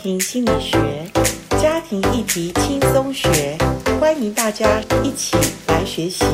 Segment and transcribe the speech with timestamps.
[0.00, 0.78] 庭心理学，
[1.60, 3.58] 家庭议题轻松学，
[3.98, 5.36] 欢迎大家一起
[5.66, 6.24] 来学习。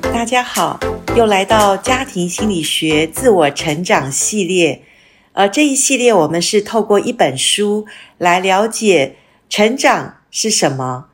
[0.00, 0.78] 大家好，
[1.16, 4.84] 又来到家庭心理学自我成长系列。
[5.32, 7.84] 呃，这一系列我们是透过一本书
[8.16, 9.16] 来了解
[9.48, 11.06] 成长是什么，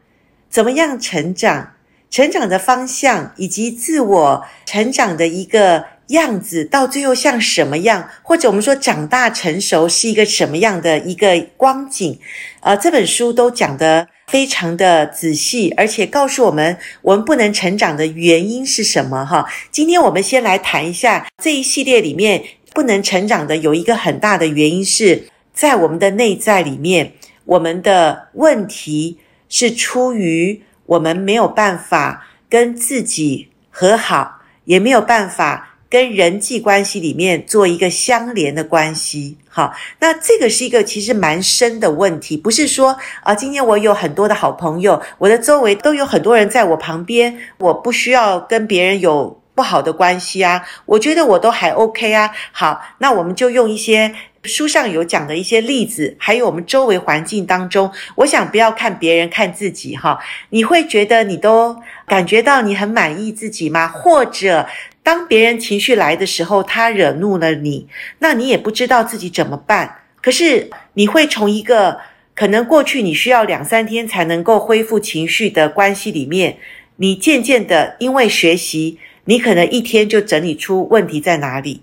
[0.51, 1.73] 怎么样成长，
[2.11, 5.94] 成长的方向，以及自我成长的一个。
[6.09, 12.19] 样子到最后像什么样，或者我们说长大成熟是一个什么样的一个光景？
[12.61, 19.25] 呃，这本书都讲得非常的仔细，而且告诉我们我们不能成长的原因是什么？
[19.25, 22.43] 哈，今天我们先来谈一下这一系列里面
[22.75, 27.13] 不能成长的有一个很大的原因是在我们的内在里面，
[27.47, 29.19] 我们的问题
[29.49, 35.71] 是出于我们没有办法跟自己和好，也没有办法。
[35.95, 52.29] 跟人际关系里面做一个相连的关系，好，那这个是一个其实蛮深的问题，不是说啊，今天我有很多的好朋友，我的周围都有很多人在我旁边，我不需要跟别人有不好的关系啊，我觉得我都还 OK 啊。
[52.51, 60.19] 好，那我们就用一些书上有讲的一些例子，还有我们周围环境当中，我想不要看别人，看自己哈，
[60.51, 63.87] 你会觉得你都感觉到你很满意自己吗？
[63.87, 64.67] 或者？
[65.05, 67.87] 当别人情绪来的时候，他惹怒了你，
[68.21, 69.99] 那你也不知道自己怎么办。
[70.23, 71.99] 可是你会从一个
[72.35, 76.57] 可能过去你需要两三天才能够恢复情绪的关系里面，
[76.97, 81.83] 你渐渐的因为学习，你可能一天就整理出问题在哪里。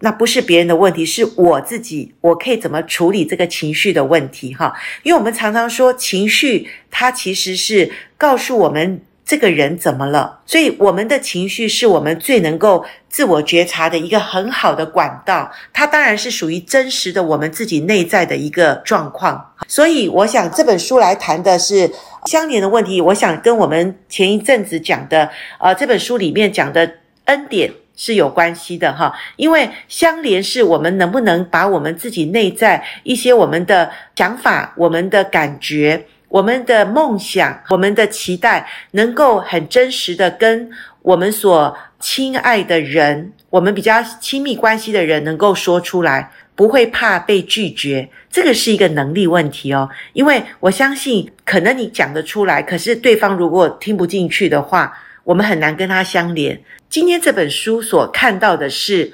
[0.00, 4.54] 那不是别人的问题，是我自己，我可以怎么处理这个情绪的问题？
[4.54, 9.02] 哈，因为我们常常说情绪，它其实是告诉我们。
[9.26, 10.38] 这个人怎么了？
[10.46, 15.50] 所以我们的情绪是我们最能够自我觉察的一个很好的管道。
[15.72, 19.52] 它当然是属于真实的我们自己内在的一个状况。
[19.66, 21.90] 所以我想这本书来谈的是
[22.26, 23.00] 相连的问题。
[23.00, 26.88] 我想跟我们前一阵子讲的，呃，这本书里面讲的
[27.24, 29.12] 恩典是有关系的哈。
[29.34, 36.06] 因为相连是我们能不能把我们自己内在一些我们的想法、我们的感觉。
[36.28, 40.68] 我们的梦想，我们的期待，能够很真实的跟
[41.02, 48.08] 我们所亲爱的人，我们比较亲密关系的人，能够说出来，不会怕被拒绝。
[48.28, 54.92] 这个是一个能力问题哦，因为我相信，可能你讲得出来，可是对方如果听不进去的话，
[55.22, 56.60] 我们很难跟他相连。
[56.90, 59.12] 今天这本书所看到的是，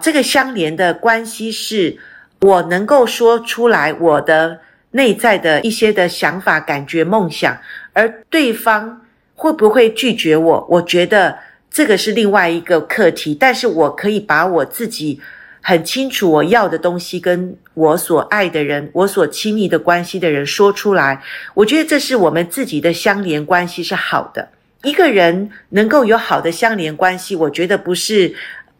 [0.00, 1.98] 这个相连的关系是，
[2.40, 4.60] 我能够说出来我的。
[4.96, 7.54] 内在的一些的想法、感觉、梦想，
[7.92, 9.02] 而对方
[9.34, 10.66] 会不会拒绝我？
[10.70, 11.38] 我觉得
[11.70, 13.36] 这个是另外一个课题。
[13.38, 15.20] 但是我可以把我自己
[15.60, 21.22] 很清楚我要的东西，跟我所爱的人、我所亲密的关系的人说出来。
[21.52, 24.48] 我觉得这是我们自己的相连关系是好的。
[24.82, 28.34] 一个人能够有好的相连关系，我觉得不是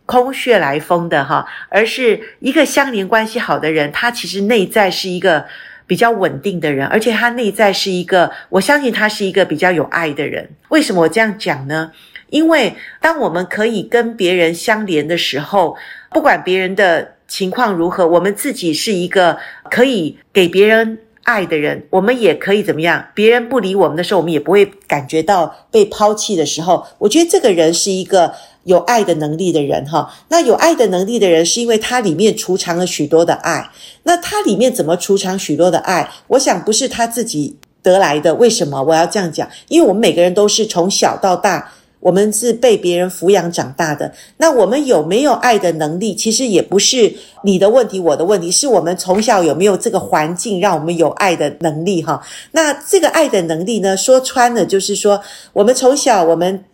[0.06, 5.44] 空穴来风的哈，而是一个相连关系好的人，他其实内在是一个。
[5.86, 10.48] 比较稳定的人，而且他内在是一个，我相信他是一个比较有爱的人。
[10.68, 11.92] 为什么我这样讲呢？
[12.30, 15.76] 因为当我们可以跟别人相连的时候，
[16.10, 19.38] 不管别人的情况如何，我们自己是一个
[19.70, 23.06] 可以给别人爱的人，我们也可以怎么样？
[23.14, 28.34] 别人不理我们的时候，我们也不会感觉到被抛弃的时候，我觉得这个人是一个。
[28.66, 33.70] 有爱的能力的人，哈，那有爱的能力的人，是因为他里面储藏了许多的爱。
[34.02, 36.10] 那他里面怎么储藏许多的爱？
[36.26, 38.34] 我想不是他自己得来的。
[38.34, 39.48] 为什么我要这样讲？
[39.68, 44.12] 因为我们每个人都是从小到大，我们是被别人抚养长大的。
[44.38, 46.12] 那我们有没有爱的能力？
[46.16, 52.20] 其实也不是你的问题，我的问题，是我们从小有没有这个环境，让我们有爱的能力，哈。
[52.50, 53.96] 那这个爱的能力呢？
[53.96, 55.20] 说穿了就是说，
[55.52, 56.64] 我们从小我们。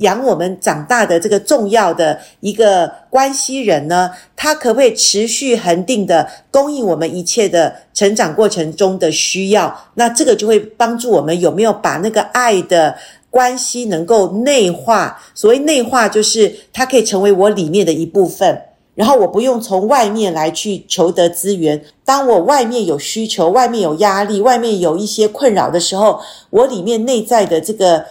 [0.00, 9.88] 养我们长大的这个重要的一个关系人呢，他可不可以持续恒定的供应我们一切的成长过程中的需要？
[9.94, 12.96] 那这个就会帮助我们有没有把那个爱的
[13.30, 15.20] 关系能够内化？
[15.34, 18.62] 所谓内化，就是它可以成为我里面的一部分，
[18.94, 21.82] 然后我不用从外面来去求得资源。
[22.06, 28.06] 当我外面有需求、外面有压力、外面有一些困扰的时候，我里面内在的这个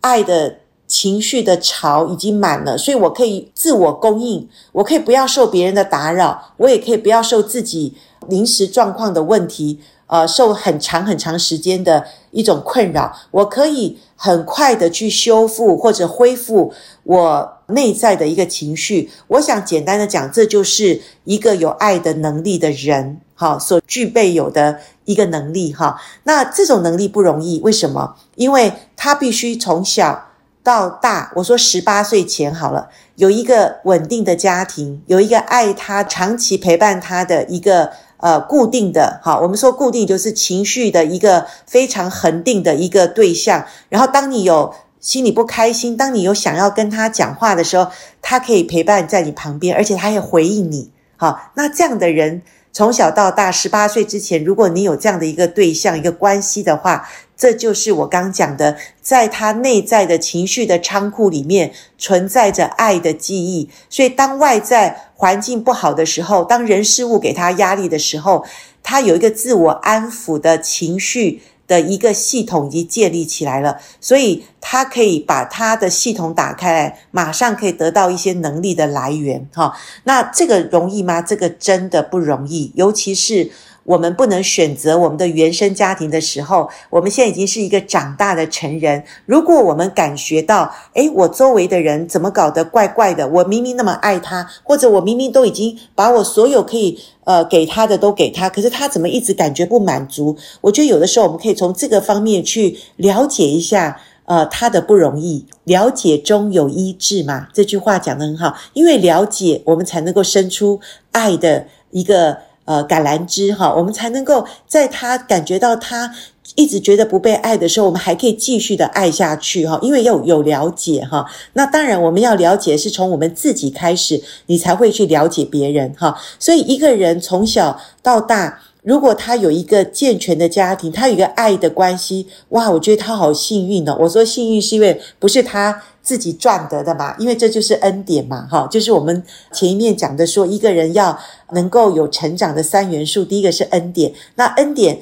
[0.00, 0.56] 爱的。
[0.94, 7.94] 情绪的潮已经满了，所以我可以自我供应，我可以不要受别人的打扰，我也可以不要受自己
[8.28, 19.10] 临时状况的问题，呃，受很长很长时间的一种困扰，我可以很快的去修复或者恢复我内在的一个情绪。
[19.26, 23.20] 我想简单的讲，这就是一个有爱的能力的人。
[23.36, 26.00] 哈所具备有的一个能力哈。
[26.22, 28.14] 那这种能力不容易，为什么？
[28.36, 30.26] 因为他必须从小
[30.64, 39.38] 到大，我说十八岁前好了，有一个稳定的家庭，有一个爱他、长期陪伴他的一个呃固定的哈。
[39.38, 43.66] 我们说固定就是情绪的一个非常恒定的一个对象。
[43.90, 47.90] 然后当你有心里不开心，当你有想要跟他讲话的时候，
[48.22, 50.90] 他可以陪伴在你旁边，而且他也回应你。
[51.16, 52.40] 好，那这样的人
[52.74, 63.70] 从小到大，十八岁之前，如果你有这样的一个对象、一个关系的话，这就是我刚讲的，在他内在的情绪的仓库里面存在着爱的记忆。
[63.88, 68.44] 所以，当外在环境不好的时候，当人事物给他压力的时候，
[68.82, 71.42] 他有一个自我安抚的情绪。
[71.66, 79.76] 的一个系统已经建立起来了，所以他可以把他的系统打开来，马上可以得到一些能力的来源，哈。
[80.04, 81.20] 那这个容易吗？
[81.22, 83.50] 这个真的不容易，尤其是。
[83.84, 89.04] 我们不能选择我们的原生家庭的时候，我们现在已经是一个长大的成人。
[89.26, 93.28] 如果我们感觉到，诶，我周围的人怎么搞得怪怪的？
[93.28, 100.36] 我明明那么爱他，或者我明明都已经把我所有可以呃给他的都给他，可是他怎么一直感觉不满足？
[100.62, 105.44] 我觉得有的时候我们可以从这个方面去了解一下，呃，他的不容易。
[105.64, 110.80] 了解中有医治嘛，这句话讲得很好，因为了解我们才能够生出
[111.12, 112.38] 爱的一个。
[112.64, 116.14] 呃，橄榄枝哈，我们才能够在他感觉到他
[116.54, 121.26] 一直觉得不被爱的时候，我们还可以继续的爱下去哈，因为要有，有了解哈。
[121.54, 126.16] 那当然，我们要了解是从我们自己开始，你才会去了解别人哈。
[126.38, 128.60] 所以，一个人从小到大。
[128.82, 133.96] 如果他有一个健全的家庭，他有一个爱的关系，哇，我觉得他好幸运哦。
[133.98, 141.18] 我说幸运是因为不是他自己赚得的嘛，因为这就是恩典嘛，哈，就是我们前一面讲的说，一个人要
[141.50, 145.00] 能够有成长的三元素，第一个是恩典，那恩典。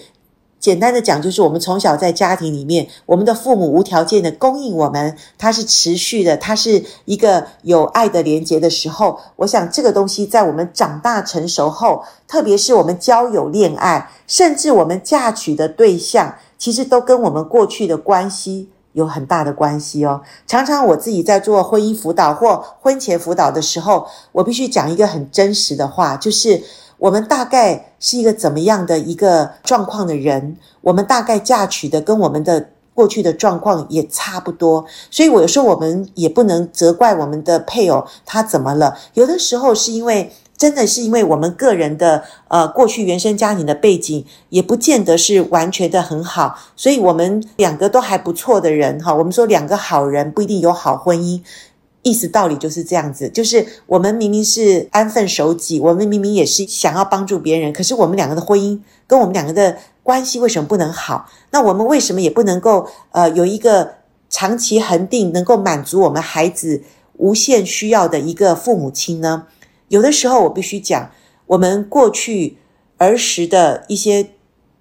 [0.61, 9.19] 简单的讲，就是我们从小在家庭里面，我们的父母无条件的供应我们，它是持续的，它是一个有爱的连结的时候。
[9.35, 20.21] 我想这个东西在我们长大成熟后，特别是我们交友、恋爱，甚至我们嫁娶的对象，其实都跟我们过去的关系有很大的关系哦。
[20.47, 26.63] 常常我自己在做婚姻辅导或婚前辅导的时候，我必须讲一个很真实的话，就是。
[26.99, 30.57] 我们大概是一个怎么样的一个状况的人？
[30.83, 38.97] 我们大概嫁娶的跟我们的过去的状况也差不多，所以我有时候我们也不能责怪我们的配偶他怎么了。
[39.15, 40.31] 有的时候是因为
[40.63, 51.41] 真的是因为我们个人的呃过去原生家庭的背景也不见得是完全的很好，所以我们两个都还不错的人哈，我们说两个好人不一定有好婚姻。
[52.05, 58.79] 意思道理就是这样子，就是我们明明是安分守己，我们明明也是想要帮助别人，可是我们两个的婚姻
[59.09, 61.29] 跟我们两个的关系为什么不能好？
[61.51, 63.95] 那我们为什么也不能够呃有一个
[64.31, 66.85] 长期恒定，能够满足我们孩子
[67.17, 69.49] 无限需要的一个父母亲呢？
[69.93, 71.11] 有的时候我必须讲，
[71.49, 72.57] 我们过去
[72.97, 74.31] 儿时的一些。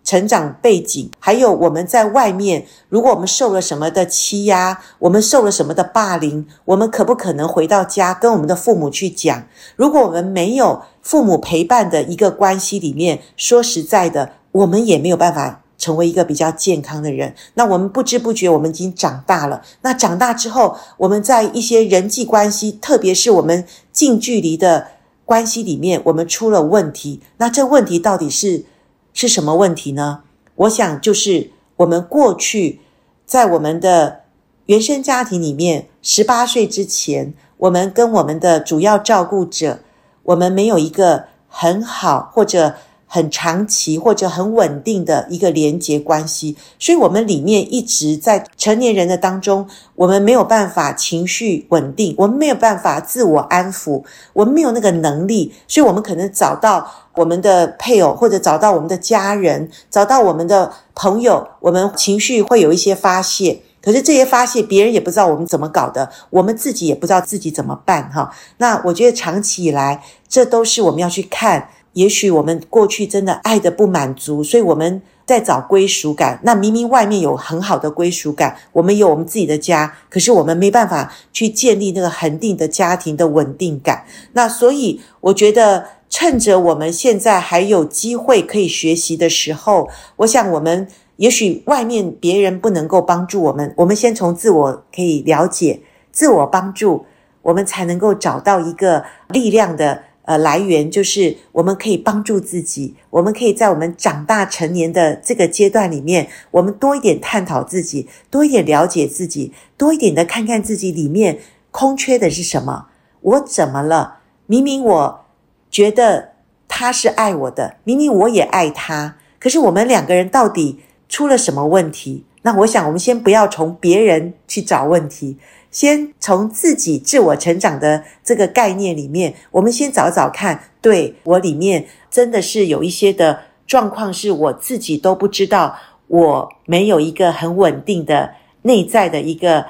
[0.04, 9.44] 成长背景，还有我们在外面，如果我们受了什么的欺压，我们受了什么的霸凌，我们可不可能回到家跟我们的父母去讲？
[9.76, 17.36] 如果我们没有父母陪伴的一个关系里面，说实在的，我们也没有办法成为一个比较健康的人。
[17.54, 19.62] 那我们不知不觉，我们已经长大了。
[19.84, 24.88] 那长大之后，我们在一些人际关系，特别是我们近距离的
[25.32, 27.22] 关系里面，我们出了问题。
[27.38, 28.66] 那这问题到底是？
[29.14, 30.24] 是什么问题呢？
[30.56, 32.82] 我想就是我们过去
[33.26, 34.24] 在我们的
[34.66, 39.80] 原生家庭里面，十八岁之前，我们跟我们的主要照顾者，
[40.24, 42.76] 我们没有一个很好或者。
[43.14, 54.02] 很长期或者很稳定的一个连结关系，所以我们里面一直在成年人的当中，我们没有办法情绪稳定，我们没有办法自我安抚，
[54.32, 68.34] 我们没有那个能力，所以我们可能找到我们的配偶，或者找到我们的家人，找到我们的朋友，我们情绪会有一些发泄，可是这些发泄别人也不知道我们怎么搞的，我们自己也不知道自己怎么办哈。
[68.60, 71.68] 那我觉得长期以来，这都是我们要去看。
[71.94, 76.40] 也许我们过去真的爱的不满足，所以我们在找归属感。
[76.44, 84.06] 那明明外面有很好的归属感，我们有我们自己的家，可是我们没办法去建立那个恒定的家庭的稳定感。
[84.32, 95.82] 那所以我觉得，趁着我们现在还有机会可以学习的时候，我想我们也许外面别人不能够帮助我们，我们先从自我可以了解、
[96.14, 97.06] 自我帮助，
[97.42, 100.04] 我们才能够找到一个力量的。
[100.32, 112.88] 呃来源，就是我们可以帮助自己，我们可以在我们长大成年的这个阶段里面，我们多一点探讨自己，多一点了解自己，多一点的看看自己里面空缺的是什么。
[113.20, 114.20] 我怎么了？
[114.46, 115.26] 明明我
[115.70, 116.30] 觉得
[116.70, 122.24] 他是爱我的，明明我也爱他，可是我们两个人到底出了什么问题？
[122.44, 125.38] 那我想，我们先不要从别人去找问题，
[125.70, 138.32] 先从自己自我成长的这个概念里面，我们先找找看，对，我里面真的是有一些的状况，是我自己都不知道，我没有一个很稳定的
[138.64, 139.66] 内在的一个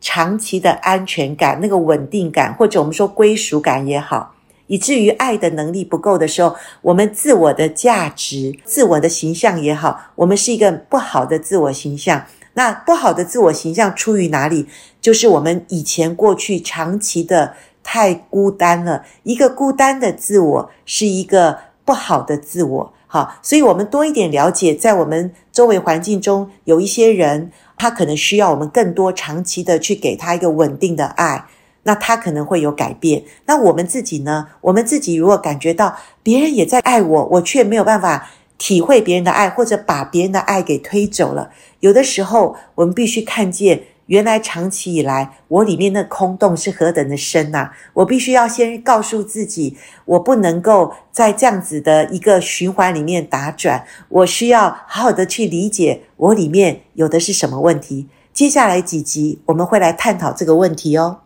[0.00, 4.35] 长期的安全感，那个稳定感，或者我们说归属感也好。
[4.66, 12.24] 以至于爱的能力不够的时候，我们自我的价值、自我的形象也好，我们是一个不好的自我形象。
[12.54, 14.66] 那不好的自我形象出于哪里？
[15.00, 19.04] 就是我们以前过去长期的太孤单了。
[19.24, 22.92] 一个孤单的自我是一个不好的自我。
[23.06, 31.44] 好，所以我们多一点了解，在我们周围环境中有一些人，他可能需要我们更多长期的去给他一个稳定的爱。
[31.86, 33.22] 那他可能会有改变。
[33.46, 34.48] 那我们自己呢？
[34.60, 38.28] 我们自己如果感觉到别人也在爱我，我却没有办法
[38.58, 41.50] 体会别人的爱，或者把别人的爱给推走了。
[41.80, 47.70] 有的时候，我们必须看见，原来长期以来我里面的空洞是何等的深呐！
[47.94, 49.76] 我必须要先告诉自己，
[50.06, 53.84] 我不能够在这样子的一个循环里面打转。
[54.08, 58.08] 我需要好好的去理解我里面有的是什么问题。
[58.32, 61.20] 接下来几集我们会来探讨这个问题哦。